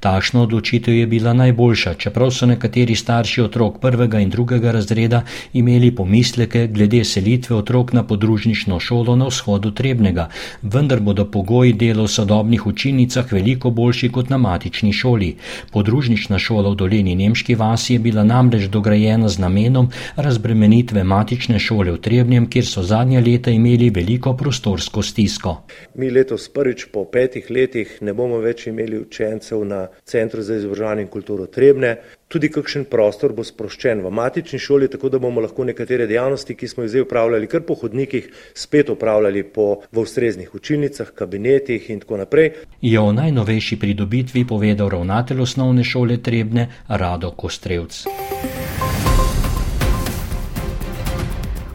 Takšna 0.00 0.42
odločitev 0.42 0.94
je 0.94 1.06
bila 1.06 1.32
najboljša, 1.32 1.94
čeprav 1.94 2.30
so 2.30 2.46
nekateri 2.46 2.94
starši 2.96 3.42
otrok 3.42 3.80
prvega 3.80 4.20
in 4.20 4.30
drugega 4.30 4.72
razreda 4.72 5.22
imeli 5.52 5.94
pomisleke 5.94 6.66
glede 6.66 7.04
selitve 7.04 7.56
otrok 7.56 7.92
na 7.92 8.06
podružnično 8.06 8.80
šolo 8.80 9.16
na 9.16 9.26
vzhodu 9.26 9.70
Trebnega, 9.70 10.28
vendar 10.62 11.00
bodo 11.00 11.24
pogoji 11.30 11.72
dela 11.72 12.02
v 12.02 12.08
sodobnih 12.08 12.66
učilnicah 12.66 13.32
veliko 13.32 13.70
boljši 13.70 14.08
kot 14.08 14.30
na 14.30 14.38
matični 14.38 14.92
šoli. 14.92 15.36
Podružnična 15.72 16.38
šola 16.38 16.70
v 16.70 16.74
dolini 16.74 17.14
Nemški 17.14 17.54
vasi 17.54 17.94
je 17.94 17.98
bila 17.98 18.24
namreč 18.24 18.68
dograjena 18.68 19.28
z 19.28 19.38
namenom 19.38 19.90
razbremenitve 20.16 21.04
matične 21.04 21.58
šole 21.58 21.92
v 21.92 22.00
Trebnjem, 22.00 22.46
kjer 22.50 22.66
so 22.66 22.82
zadnja 22.82 23.20
leta 23.20 23.50
imeli 23.50 23.90
veliko 23.90 24.34
prostorsko 24.36 25.02
stisko. 25.02 25.56
Mi 25.94 26.10
letos 26.10 26.48
prvič 26.48 26.86
po 26.92 27.04
petih 27.04 27.50
letih 27.50 27.98
ne 28.00 28.14
bomo 28.14 28.38
več 28.40 28.66
imeli 28.66 28.98
učencev 29.00 29.59
na 29.64 29.88
Centru 30.04 30.42
za 30.42 30.56
izobraževanje 30.56 31.02
in 31.02 31.08
kulturo 31.08 31.46
Trebne. 31.46 31.96
Tudi 32.30 32.48
kakšen 32.52 32.84
prostor 32.86 33.32
bo 33.34 33.42
sproščen 33.44 34.04
v 34.04 34.10
matični 34.14 34.58
šoli, 34.58 34.88
tako 34.88 35.08
da 35.10 35.18
bomo 35.18 35.42
lahko 35.42 35.64
nekatere 35.66 36.06
dejavnosti, 36.06 36.54
ki 36.54 36.68
smo 36.68 36.84
jih 36.84 36.90
zdaj 36.92 37.06
upravljali 37.06 37.50
kar 37.50 37.64
po 37.66 37.74
hodnikih, 37.74 38.28
spet 38.54 38.90
upravljali 38.90 39.42
po 39.42 39.82
v 39.90 40.04
ustreznih 40.04 40.54
učilnicah, 40.54 41.10
kabinetih 41.14 41.90
in 41.90 42.00
tako 42.04 42.22
naprej. 42.22 42.52
Je 42.80 43.00
o 43.00 43.12
najnovejši 43.12 43.80
pridobitvi 43.82 44.46
povedal 44.46 44.88
ravnatelj 44.94 45.42
osnovne 45.42 45.84
šole 45.84 46.22
Trebne 46.22 46.68
Rado 46.88 47.30
Kostrevc. 47.30 48.04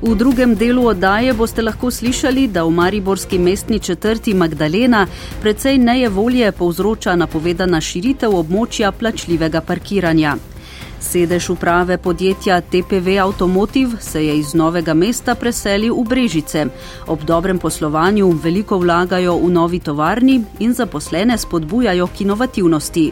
V 0.05 0.13
drugem 0.15 0.53
delu 0.53 0.83
oddaje 0.85 1.33
boste 1.33 1.63
lahko 1.65 1.89
slišali, 1.91 2.45
da 2.47 2.63
v 2.63 2.69
Mariborski 2.69 3.39
mestni 3.39 3.79
četrti 3.79 4.33
Magdalena 4.33 5.07
precej 5.41 5.77
nejevolje 5.77 6.51
povzroča 6.51 7.15
napovedana 7.15 7.81
širitev 7.81 8.35
območja 8.37 8.91
plačljivega 8.91 9.61
parkiranja. 9.65 10.35
Sedež 10.99 11.49
uprave 11.49 11.97
podjetja 11.97 12.61
TPV 12.61 13.17
Automotive 13.21 13.97
se 14.01 14.25
je 14.25 14.37
iz 14.37 14.53
novega 14.53 14.93
mesta 14.93 15.35
preselil 15.35 15.97
v 15.97 16.05
Brežice. 16.05 16.67
Ob 17.07 17.25
dobrem 17.25 17.57
poslovanju 17.59 18.29
veliko 18.43 18.77
vlagajo 18.77 19.39
v 19.41 19.49
novi 19.49 19.79
tovarni 19.79 20.43
in 20.59 20.73
zaposlene 20.73 21.37
spodbujajo 21.37 22.07
k 22.07 22.21
inovativnosti. 22.21 23.11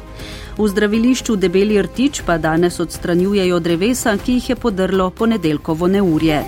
V 0.58 0.68
zdravilišču 0.70 1.36
Debeli 1.36 1.82
rtič 1.82 2.22
pa 2.26 2.38
danes 2.38 2.80
odstranjujejo 2.80 3.60
drevesa, 3.60 4.18
ki 4.18 4.38
jih 4.38 4.50
je 4.50 4.56
podrlo 4.56 5.10
ponedeljkovo 5.10 5.88
neurje. 5.88 6.44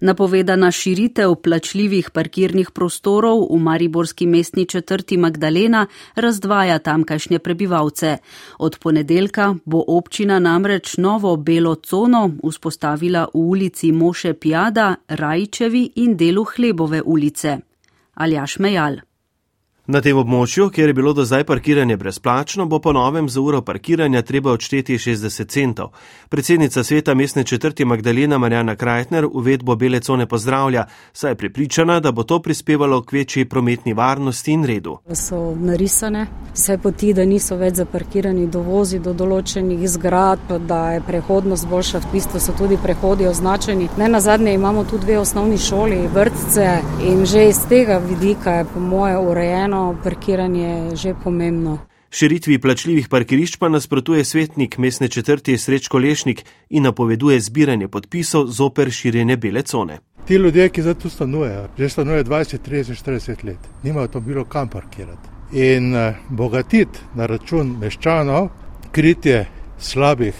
Napovedana 0.00 0.70
širitev 0.70 1.34
plačljivih 1.34 2.10
parkirnih 2.10 2.70
prostorov 2.70 3.46
v 3.50 3.58
Mariborski 3.58 4.26
mestni 4.26 4.66
četrti 4.66 5.16
Magdalena 5.16 5.86
razdvaja 6.14 6.78
tamkajšnje 6.78 7.38
prebivalce. 7.38 8.16
Od 8.58 8.78
ponedeljka 8.78 9.54
bo 9.64 9.84
občina 9.86 10.38
namreč 10.38 10.96
novo 10.96 11.36
belo 11.36 11.74
cono 11.74 12.30
vzpostavila 12.50 13.24
v 13.34 13.38
ulici 13.38 13.92
Moše 13.92 14.34
Pjada, 14.34 14.94
Rajčevi 15.08 15.90
in 15.94 16.16
delu 16.16 16.44
Hlebove 16.44 17.02
ulice. 17.02 17.58
Aljaš 18.14 18.58
Mejal. 18.58 19.13
Na 19.86 20.00
tem 20.00 20.16
območju, 20.16 20.70
kjer 20.72 20.88
je 20.88 20.94
bilo 20.96 21.12
do 21.12 21.26
zdaj 21.28 21.42
parkiranje 21.44 21.98
brezplačno, 22.00 22.64
bo 22.66 22.78
po 22.80 22.92
novem 22.96 23.26
za 23.28 23.40
uro 23.40 23.58
parkiranja 23.60 24.22
treba 24.22 24.52
odšteti 24.56 24.94
60 24.98 25.48
centov. 25.52 25.90
Predsednica 26.28 26.84
sveta 26.84 27.14
mestne 27.14 27.44
četrti 27.44 27.84
Magdalena 27.84 28.38
Marjana 28.38 28.76
Krajtner 28.76 29.26
uvedbo 29.32 29.76
bele 29.76 30.00
cone 30.00 30.26
pozdravlja, 30.26 30.86
saj 31.12 31.30
je 31.30 31.34
pripričana, 31.34 31.98
da 32.00 32.12
bo 32.12 32.22
to 32.22 32.38
prispevalo 32.38 33.02
k 33.02 33.12
večji 33.12 33.44
prometni 33.44 33.92
varnosti 33.92 34.52
in 34.52 34.64
redu. 34.64 34.96
So 35.12 35.54
narisane 35.54 36.26
vse 36.54 36.78
poti, 36.78 37.12
da 37.12 37.24
niso 37.24 37.56
več 37.56 37.74
zaparkirani 37.82 38.46
dovozi 38.46 39.02
do 39.04 39.12
določenih 39.12 39.84
zgradb, 39.88 40.56
da 40.64 40.80
je 40.94 41.04
prehodnost 41.04 41.68
boljša, 41.68 42.00
v 42.06 42.12
bistvu 42.12 42.40
so 42.40 42.56
tudi 42.56 42.80
prehodi 42.82 43.28
označeni. 43.28 43.90
Ne 43.98 44.08
na 44.08 44.20
zadnje 44.20 44.54
imamo 44.54 44.84
tudi 44.84 45.04
dve 45.04 45.18
osnovni 45.18 45.60
šoli, 45.60 46.06
vrtce 46.08 46.80
in 47.04 47.26
že 47.28 47.48
iz 47.52 47.60
tega 47.68 48.00
vidika 48.00 48.62
je 48.62 48.64
po 48.72 48.80
moje 48.80 49.18
urejeno 49.18 49.73
varno 49.74 49.96
parkiranje 50.02 50.96
že 50.96 51.14
pomembno. 51.24 51.78
Širitvi 52.10 52.58
plačljivih 52.58 53.08
parkirišč 53.08 53.56
pa 53.56 53.68
nasprotuje 53.68 54.24
svetnik 54.24 54.78
mestne 54.78 55.08
četrti 55.08 55.58
Srečko 55.58 55.98
Lešnik 55.98 56.44
in 56.70 56.82
napoveduje 56.82 57.40
zbiranje 57.40 57.88
podpisov 57.88 58.46
zoper 58.46 58.90
širjenje 58.90 59.36
bele 59.36 59.62
cone. 59.62 59.98
Ti 60.26 60.34
ljudje, 60.34 60.68
ki 60.68 60.82
zdaj 60.82 60.94
tu 60.94 61.10
stanujejo, 61.10 61.68
že 61.78 61.88
stanujejo 61.88 62.24
20, 62.24 62.58
30, 62.68 63.04
40 63.04 63.44
let, 63.44 63.58
nimajo 63.82 64.08
to 64.08 64.20
bilo 64.20 64.44
kam 64.44 64.68
parkirati. 64.68 65.28
In 65.52 65.94
eh, 65.94 66.14
bogatiti 66.28 66.98
na 67.14 67.26
račun 67.26 67.76
meščanov, 67.80 68.48
kritje 68.92 69.46
slabih 69.78 70.34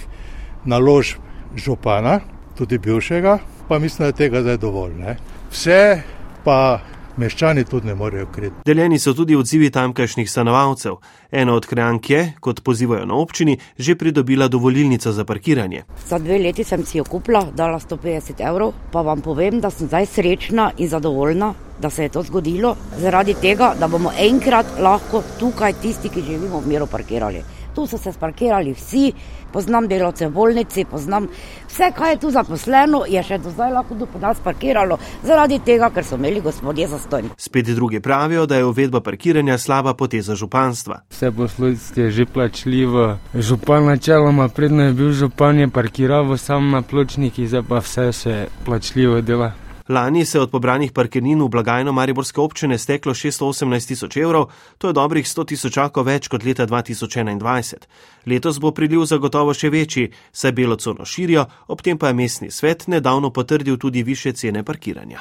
naložb 0.65 1.19
župana, 1.57 2.21
tudi 2.59 2.79
bivšega, 2.79 3.39
pa 3.69 3.79
mislim, 3.79 3.99
da 3.99 4.07
je 4.07 4.13
tega 4.13 4.43
zdaj 4.43 4.57
dovolj. 4.57 4.95
Ne? 4.95 5.17
Vse 5.51 6.03
pa 6.45 6.81
meščani 7.17 7.65
tudi 7.65 7.87
ne 7.87 7.95
morejo 7.95 8.27
kriti. 8.33 8.65
Deljeni 8.67 8.99
so 8.99 9.15
tudi 9.15 9.37
odzivi 9.37 9.71
tamkajšnjih 9.71 10.31
stanovalcev. 10.31 10.97
Ena 11.33 11.55
od 11.55 11.67
krank 11.67 12.11
je, 12.11 12.23
kot 12.41 12.63
pozivajo 12.63 13.07
na 13.07 13.15
občini, 13.15 13.59
že 13.79 13.97
pridobila 13.97 14.49
dovolilnico 14.49 15.13
za 15.13 15.25
parkiranje. 15.25 15.85
Za 16.09 16.19
dve 16.19 16.39
leti 16.39 16.65
sem 16.65 16.85
si 16.87 16.99
jo 16.99 17.05
kupila, 17.05 17.45
dala 17.57 17.79
150 17.81 18.41
evrov, 18.49 18.73
pa 18.93 19.03
vam 19.03 19.21
povem, 19.21 19.61
da 19.61 19.71
sem 19.71 19.87
zdaj 19.87 20.07
srečna 20.07 20.71
in 20.79 20.89
zadovoljna, 20.89 21.55
da 21.81 21.91
se 21.91 22.03
je 22.03 22.09
to 22.09 22.23
zgodilo, 22.23 22.77
zaradi 22.99 23.35
tega, 23.35 23.75
da 23.81 23.89
bomo 23.89 24.13
enkrat 24.19 24.79
lahko 24.79 25.23
tukaj 25.41 25.73
tisti, 25.83 26.09
ki 26.09 26.23
živimo 26.23 26.61
v 26.61 26.69
miru, 26.69 26.87
parkirali. 26.87 27.43
Tu 27.75 27.87
so 27.87 27.99
se 27.99 28.13
sparkirali 28.13 28.73
vsi, 28.73 29.13
poznam 29.53 29.89
delavce 29.89 30.29
v 30.29 30.33
bolnici, 30.33 30.85
poznam 30.85 31.29
vse, 31.69 31.91
kaj 31.97 32.13
je 32.13 32.21
tu 32.23 32.31
zaposleno, 32.31 33.05
je 33.09 33.23
še 33.23 33.39
do 33.39 33.51
zdaj 33.51 33.73
lahko 33.73 33.95
do 33.99 34.09
nas 34.21 34.39
parkiralo, 34.45 34.99
zaradi 35.25 35.59
tega, 35.59 35.91
ker 35.91 36.05
so 36.07 36.19
imeli 36.19 36.41
gospodje 36.41 36.89
zastojni. 36.89 37.31
Spet 37.37 37.71
drugi 37.75 38.01
pravijo, 38.01 38.47
da 38.47 38.57
je 38.57 38.65
uvedba 38.65 39.01
parkiranja 39.01 39.59
slaba 39.59 39.95
poteza 39.95 40.35
županstva. 40.35 41.01
Vse 41.11 41.33
poslovice 41.33 42.01
je 42.03 42.11
že 42.11 42.27
plačljivo. 42.27 43.19
Župan 43.35 43.85
načeloma, 43.91 44.49
predno 44.49 44.85
je 44.85 44.93
bil 44.93 45.13
župan, 45.13 45.59
je 45.59 45.69
parkiral 45.69 46.37
sam 46.39 46.71
na 46.71 46.83
pločniki, 46.83 47.47
zdaj 47.47 47.63
pa 47.69 47.79
vse 47.79 48.13
se 48.13 48.47
plačljivo 48.65 49.21
dela. 49.21 49.64
Lani 49.89 50.25
se 50.25 50.39
je 50.39 50.43
od 50.43 50.51
pobranih 50.51 50.93
parkirnin 50.93 51.43
v 51.43 51.49
blagajno 51.49 51.93
Mariborske 51.93 52.41
občine 52.41 52.79
steklo 52.79 53.15
618 53.15 53.89
tisoč 53.89 54.17
evrov, 54.17 54.49
to 54.79 54.89
je 54.89 54.97
dobrih 54.97 55.27
100 55.27 55.45
tisočakov 55.47 56.07
več 56.09 56.29
kot 56.29 56.45
leta 56.45 56.67
2021. 56.67 57.85
Letos 58.27 58.59
bo 58.59 58.73
priliv 58.73 59.05
zagotovo 59.05 59.53
še 59.53 59.69
večji, 59.71 60.09
saj 60.33 60.53
belo 60.53 60.77
cono 60.77 61.05
širijo, 61.05 61.45
ob 61.69 61.83
tem 61.85 61.99
pa 61.99 62.09
je 62.09 62.15
mestni 62.15 62.51
svet 62.51 62.89
nedavno 62.89 63.31
potrdil 63.31 63.77
tudi 63.77 64.03
više 64.03 64.33
cene 64.33 64.65
parkiranja. 64.65 65.21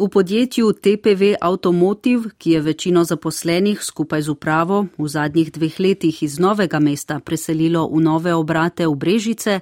V 0.00 0.08
podjetju 0.08 0.72
TPV 0.72 1.36
Automotive, 1.40 2.30
ki 2.38 2.50
je 2.50 2.60
večino 2.60 3.04
zaposlenih 3.04 3.82
skupaj 3.82 4.22
z 4.22 4.28
upravo 4.28 4.86
v 4.98 5.08
zadnjih 5.08 5.52
dveh 5.52 5.80
letih 5.80 6.22
iz 6.22 6.38
novega 6.38 6.78
mesta 6.80 7.18
preselilo 7.20 7.84
v 7.84 8.00
nove 8.00 8.32
obrate 8.34 8.86
v 8.86 8.94
Brežice, 8.96 9.60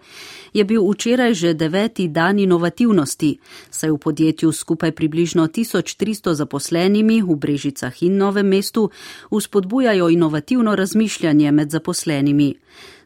je 0.55 0.65
bil 0.65 0.87
včeraj 0.87 1.35
že 1.35 1.55
deveti 1.55 2.07
dan 2.09 2.39
inovativnosti, 2.39 3.39
saj 3.71 3.91
v 3.91 3.99
podjetju 3.99 4.53
skupaj 4.53 4.95
približno 4.95 5.51
1300 5.51 6.35
zaposlenimi 6.39 7.19
v 7.23 7.35
Brežicah 7.35 8.03
in 8.03 8.15
Novem 8.17 8.47
mestu 8.47 8.91
uspodbujajo 9.31 10.09
inovativno 10.09 10.77
razmišljanje 10.77 11.51
med 11.53 11.71
zaposlenimi 11.71 12.55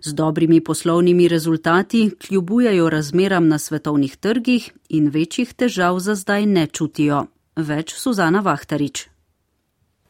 z 0.02 0.12
dobrimi 0.14 0.60
poslovnimi 0.60 1.28
rezultati 1.28 2.10
kljubujejo 2.18 2.90
razmeram 2.90 3.48
na 3.48 3.58
svetovnih 3.58 4.16
trgih 4.16 4.72
in 4.88 5.08
večjih 5.08 5.54
težav 5.54 5.98
za 5.98 6.14
zdaj 6.14 6.46
ne 6.46 6.66
čutijo. 6.66 7.26
Več 7.56 7.94
Suzana 7.94 8.40
Vahtarič. 8.40 9.08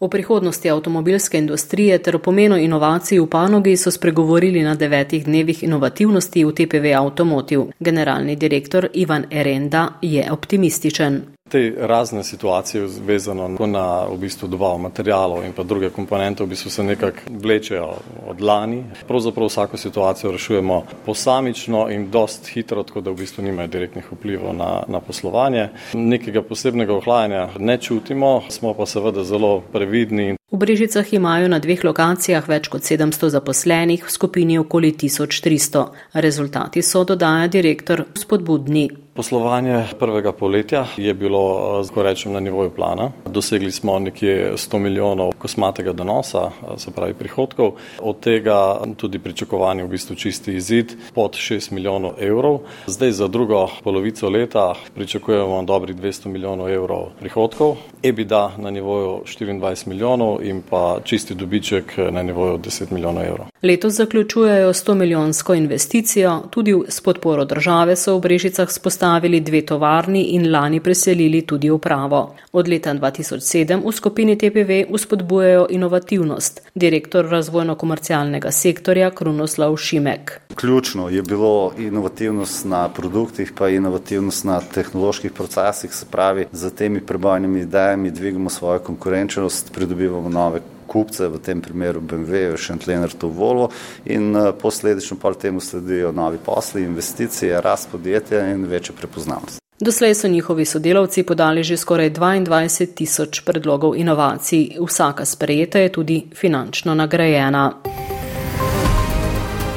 O 0.02 0.08
prihodnosti 0.08 0.70
avtomobilske 0.70 1.38
industrije 1.38 1.99
ter 2.02 2.16
o 2.16 2.18
pomenu 2.18 2.56
inovacij 2.56 3.20
v 3.20 3.26
panogi 3.30 3.76
so 3.76 3.90
spregovorili 3.90 4.62
na 4.62 4.75
devetih 4.75 5.25
dnevih 5.25 5.62
inovativnosti 5.62 6.44
v 6.44 6.52
TPV 6.52 6.94
Automotive. 6.99 7.66
Generalni 7.80 8.37
direktor 8.37 8.88
Ivan 8.94 9.25
Erenda 9.30 9.88
je 10.02 10.32
optimističen 10.32 11.22
te 11.52 11.75
razne 11.78 12.25
situacije 12.25 12.87
vezano 13.06 13.49
na 13.66 14.04
v 14.04 14.16
bistvu 14.16 14.49
dobavo 14.49 14.78
materijalov 14.78 15.44
in 15.44 15.52
pa 15.52 15.62
druge 15.62 15.90
komponente 15.90 16.44
v 16.44 16.47
bistvu 16.47 16.71
se 16.71 16.82
nekako 16.82 17.18
vlečejo 17.28 17.90
od 18.26 18.40
lani. 18.40 18.85
Pravzaprav 19.09 19.47
vsako 19.47 19.76
situacijo 19.76 20.32
rešujemo 20.32 20.82
posamično 21.06 21.90
in 21.90 22.11
dost 22.11 22.49
hitro, 22.49 22.82
tako 22.82 23.00
da 23.00 23.11
v 23.11 23.21
bistvu 23.21 23.44
nimajo 23.44 23.68
direktnih 23.68 24.12
vplivov 24.12 24.56
na, 24.56 24.82
na 24.88 25.00
poslovanje. 25.00 25.68
Nekega 25.92 26.42
posebnega 26.42 26.94
ohlajanja 26.94 27.49
ne 27.59 27.76
čutimo, 27.78 28.42
smo 28.49 28.75
pa 28.75 28.87
seveda 28.87 29.25
zelo 29.25 29.61
previdni. 29.73 30.37
V 30.52 30.56
Brežicah 30.56 31.12
imajo 31.12 31.49
na 31.49 31.59
dveh 31.59 31.85
lokacijah 31.85 32.49
več 32.49 32.68
kot 32.68 32.85
700 32.85 33.28
zaposlenih, 33.32 34.04
v 34.04 34.11
skupini 34.12 34.59
okoli 34.61 34.92
1300. 34.92 35.87
Rezultati 36.12 36.82
so, 36.82 37.04
dodaja 37.09 37.49
direktor, 37.49 38.04
spodbudni. 38.12 38.90
Poslovanje 39.14 39.85
prvega 39.99 40.33
poletja 40.33 40.87
je 40.97 41.14
bilo, 41.14 41.85
ko 41.95 42.02
rečem, 42.02 42.33
na 42.33 42.40
nivoju 42.40 42.71
plana. 42.71 43.11
Dosegli 43.26 43.73
smo 43.73 43.99
nekje 43.99 44.52
100 44.57 44.78
milijonov 44.78 45.33
kosmatega 45.38 45.92
donosa, 45.92 46.50
se 46.76 46.90
pravi 46.90 47.14
prihodkov, 47.14 47.73
od 48.00 48.21
tega 48.21 48.81
tudi 48.97 49.19
pričakovanje 49.19 49.85
v 49.85 49.88
bistvu 49.88 50.16
čisti 50.16 50.54
izid 50.57 50.95
pod 51.14 51.37
6 51.37 51.73
milijonov 51.73 52.12
evrov. 52.21 52.59
Zdaj 52.87 53.12
za 53.12 53.28
drugo 53.28 53.69
polovico 53.85 54.28
leta 54.28 54.75
pričakujemo 54.95 55.62
dobrih 55.62 55.97
200 55.97 56.26
milijonov 56.26 56.71
evrov 56.71 57.11
prihodkov, 57.21 57.76
EBITDA 58.02 58.50
na 58.57 58.71
nivoju 58.71 59.23
24 59.26 59.88
milijonov 59.88 60.38
in 60.42 60.62
pa 60.71 61.00
čisti 61.04 61.35
dobiček 61.35 61.99
na 62.11 62.23
nivoju 62.23 62.59
10 62.59 62.92
milijonov 62.92 63.25
evrov. 63.25 63.47
Letos 63.62 63.92
zaključujejo 63.92 64.73
100 64.73 64.95
milijonsko 64.95 65.54
investicijo, 65.54 66.40
tudi 66.50 66.75
s 66.88 67.00
podporo 67.00 67.45
države 67.45 67.97
so 67.97 68.16
v 68.16 68.21
Brežicah 68.21 68.71
spostavili 68.71 69.01
dve 69.40 69.62
tovarni 69.66 70.35
in 70.35 70.50
lani 70.50 70.80
preselili 70.80 71.42
tudi 71.42 71.71
upravo. 71.71 72.35
Od 72.52 72.68
leta 72.68 72.94
2007 72.94 73.88
v 73.88 73.92
skupini 73.92 74.37
TPV 74.38 74.85
uspodbujajo 74.88 75.66
inovativnost. 75.71 76.61
Direktor 76.75 77.26
razvojno-komercialnega 77.26 78.50
sektorja 78.50 79.11
Krunoslav 79.11 79.76
Šimek. 79.76 80.40
Ključno 80.54 81.09
je 81.09 81.23
bilo 81.23 81.73
inovativnost 81.78 82.64
na 82.64 82.88
produktih, 82.88 83.52
pa 83.59 83.68
inovativnost 83.68 84.44
na 84.44 84.61
tehnoloških 84.61 85.32
procesih, 85.32 85.94
se 85.94 86.06
pravi, 86.11 86.47
za 86.52 86.71
temi 86.71 87.00
prebojnimi 87.00 87.61
idejami 87.61 88.11
dvigamo 88.11 88.50
svojo 88.50 88.78
konkurenčnost, 88.78 89.73
pridobivamo 89.75 90.28
nove 90.28 90.61
kupce, 90.86 91.28
v 91.28 91.38
tem 91.38 91.60
primeru 91.60 92.00
BMW, 92.00 92.56
Schentlener, 92.56 93.12
to 93.12 93.28
Volvo 93.28 93.70
in 94.04 94.36
eh, 94.36 94.52
posledično 94.52 95.16
pa 95.22 95.34
temu 95.34 95.60
sledijo 95.60 96.12
novi 96.12 96.38
posli, 96.44 96.82
investicije, 96.82 97.60
rast 97.60 97.88
podjetja 97.92 98.46
in 98.52 98.64
večja 98.64 98.94
prepoznavnost. 98.98 99.62
Doslej 99.80 100.14
so 100.14 100.28
njihovi 100.28 100.64
sodelavci 100.64 101.22
podali 101.22 101.62
že 101.62 101.76
skoraj 101.76 102.10
22 102.10 102.94
tisoč 102.94 103.40
predlogov 103.40 103.96
inovacij, 103.96 104.76
vsaka 104.80 105.24
sprejeta 105.24 105.78
je 105.78 105.92
tudi 105.92 106.26
finančno 106.34 106.94
nagrajena. 106.94 107.72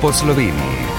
Po 0.01 0.11
Sloveniji. 0.13 0.94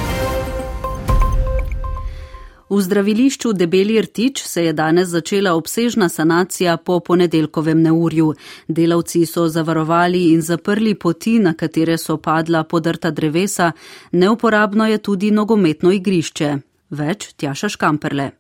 V 2.69 2.81
zdravilišču 2.83 3.53
Debeli 3.53 4.01
Rtič 4.03 4.43
se 4.43 4.65
je 4.65 4.73
danes 4.73 5.09
začela 5.09 5.55
obsežna 5.55 6.09
sanacija 6.09 6.77
po 6.77 7.01
ponedeljkovem 7.01 7.83
neurju. 7.83 8.35
Delavci 8.69 9.27
so 9.27 9.49
zavarovali 9.49 10.33
in 10.33 10.43
zaprli 10.43 10.95
poti, 10.95 11.39
na 11.39 11.55
katere 11.55 11.99
so 11.99 12.17
padla 12.17 12.65
podrta 12.65 13.11
drevesa, 13.11 13.73
neuporabno 14.13 14.87
je 14.87 14.99
tudi 14.99 15.31
nogometno 15.31 15.93
igrišče. 15.93 16.57
Več 16.91 17.33
Tjaša 17.37 17.69
Škamperle. 17.69 18.31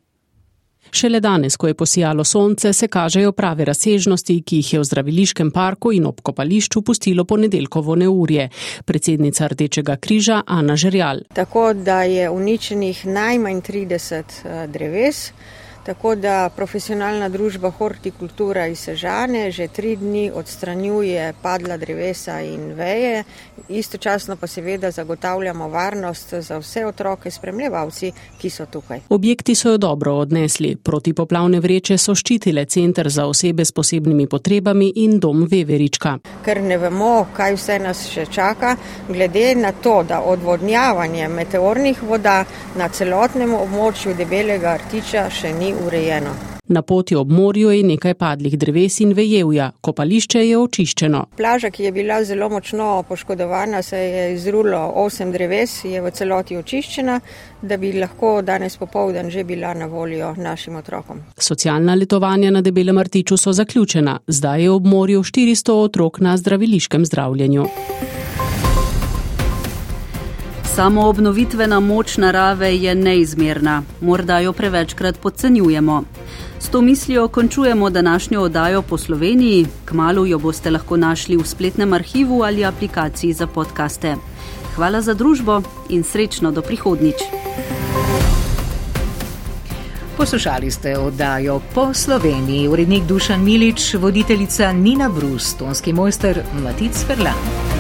Šele 0.90 1.20
danes, 1.20 1.56
ko 1.56 1.68
je 1.68 1.74
posijalo 1.74 2.24
sonce, 2.24 2.72
se 2.72 2.88
kažejo 2.88 3.32
prave 3.32 3.64
razsežnosti, 3.64 4.42
ki 4.42 4.56
jih 4.56 4.72
je 4.72 4.80
v 4.80 4.84
zdraviliškem 4.84 5.50
parku 5.50 5.92
in 5.92 6.06
ob 6.06 6.20
kopališču 6.20 6.82
pustilo 6.82 7.24
ponedeljkovo 7.24 7.96
neurje. 7.96 8.48
Predsednica 8.84 9.46
Rdečega 9.46 9.96
križa 9.96 10.42
Ana 10.46 10.76
Žerjal. 10.76 11.20
Tako 11.34 11.72
da 11.72 12.02
je 12.02 12.30
uničenih 12.30 13.06
najmanj 13.06 13.60
30 13.60 14.22
eh, 14.44 14.66
dreves. 14.66 15.32
Tako 15.86 16.16
da 16.18 16.50
profesionalna 16.56 17.28
družba 17.28 17.70
Hortikultura 17.70 18.64
iz 18.66 18.80
Sežane 18.88 19.50
že 19.54 19.68
tri 19.68 19.94
dni 19.96 20.30
odstranjuje 20.34 21.28
padla 21.42 21.76
drevesa 21.76 22.40
in 22.40 22.72
veje, 22.74 23.22
istočasno 23.68 24.36
pa 24.36 24.46
seveda 24.46 24.90
zagotavljamo 24.90 25.68
varnost 25.68 26.34
za 26.34 26.58
vse 26.58 26.86
otroke, 26.86 27.30
spremljevalci, 27.30 28.10
ki 28.40 28.50
so 28.50 28.66
tukaj. 28.66 29.00
Objekti 29.08 29.54
so 29.54 29.70
jo 29.70 29.78
dobro 29.78 30.14
odnesli. 30.14 30.76
Protipoplavne 30.76 31.60
vreče 31.60 31.98
so 31.98 32.14
ščitile 32.14 32.64
centr 32.64 33.08
za 33.08 33.26
osebe 33.26 33.64
s 33.64 33.72
posebnimi 33.72 34.26
potrebami 34.26 34.92
in 34.96 35.20
dom 35.20 35.46
Veverička. 35.50 36.16
Ker 36.44 36.62
ne 36.62 36.80
vemo, 36.82 37.28
kaj 37.36 37.54
vse 37.54 37.78
nas 37.78 38.02
še 38.10 38.26
čaka, 38.26 38.74
glede 39.08 39.54
na 39.54 39.70
to, 39.72 40.02
da 40.02 40.20
odvodnjavanje 40.20 41.28
meteornih 41.28 42.02
voda 42.02 42.42
na 42.74 42.88
celotnem 42.88 43.54
območju 43.54 44.18
debelega 44.18 44.74
artiča 44.74 45.28
še 45.30 45.54
ni 45.54 45.75
urejeno. 45.86 46.34
Na 46.68 46.82
poti 46.82 47.14
ob 47.14 47.30
morju 47.30 47.70
je 47.70 47.82
nekaj 47.82 48.14
padlih 48.14 48.58
dreves 48.58 49.00
in 49.00 49.12
vejevja, 49.14 49.70
kopališče 49.80 50.40
je 50.48 50.58
očiščeno. 50.58 51.20
Plaža, 51.36 51.70
ki 51.70 51.84
je 51.84 51.92
bila 51.92 52.24
zelo 52.24 52.48
močno 52.50 53.04
poškodovana, 53.08 53.82
se 53.82 53.98
je 53.98 54.24
izrulo 54.34 54.80
osem 54.94 55.30
dreves, 55.32 55.84
je 55.84 56.02
v 56.02 56.10
celoti 56.10 56.56
očiščena, 56.58 57.20
da 57.62 57.76
bi 57.76 57.92
lahko 58.00 58.40
danes 58.42 58.76
popovdan 58.76 59.30
že 59.30 59.44
bila 59.44 59.74
na 59.74 59.86
voljo 59.86 60.34
našim 60.36 60.76
otrokom. 60.76 61.22
Socialna 61.38 61.94
letovanja 61.94 62.50
na 62.50 62.60
debelem 62.60 62.98
artiču 62.98 63.36
so 63.36 63.52
zaključena, 63.52 64.18
zdaj 64.26 64.62
je 64.62 64.70
ob 64.70 64.86
morju 64.86 65.22
400 65.22 65.72
otrok 65.72 66.20
na 66.20 66.36
zdraviliškem 66.36 67.06
zdravljenju. 67.06 67.66
Samo 70.76 71.08
obnovitvena 71.08 71.80
moč 71.80 72.16
narave 72.16 72.76
je 72.76 72.94
neizmerna, 72.94 73.82
morda 74.00 74.38
jo 74.38 74.52
prevečkrat 74.52 75.18
podcenjujemo. 75.20 76.02
S 76.60 76.68
to 76.68 76.80
mislijo 76.80 77.28
končujemo 77.28 77.90
današnjo 77.90 78.40
oddajo 78.40 78.82
po 78.82 78.98
Sloveniji, 78.98 79.66
kmalo 79.84 80.26
jo 80.26 80.38
boste 80.38 80.70
lahko 80.70 80.96
našli 80.96 81.36
v 81.36 81.46
spletnem 81.46 81.92
arhivu 81.92 82.42
ali 82.42 82.64
aplikaciji 82.64 83.32
za 83.32 83.46
podkaste. 83.46 84.16
Hvala 84.74 85.00
za 85.00 85.14
družbo 85.14 85.62
in 85.88 86.04
srečno 86.04 86.52
do 86.52 86.62
prihodnič. 86.62 87.24
Poslušali 90.16 90.70
ste 90.70 90.98
oddajo 90.98 91.60
po 91.74 91.94
Sloveniji, 91.94 92.68
urednik 92.68 93.04
Dušan 93.04 93.44
Milič, 93.44 93.94
voditeljica 93.94 94.72
Nina 94.72 95.08
Brus, 95.08 95.54
tonski 95.54 95.92
mojster 95.92 96.42
Matic 96.62 97.04
Ferlan. 97.06 97.75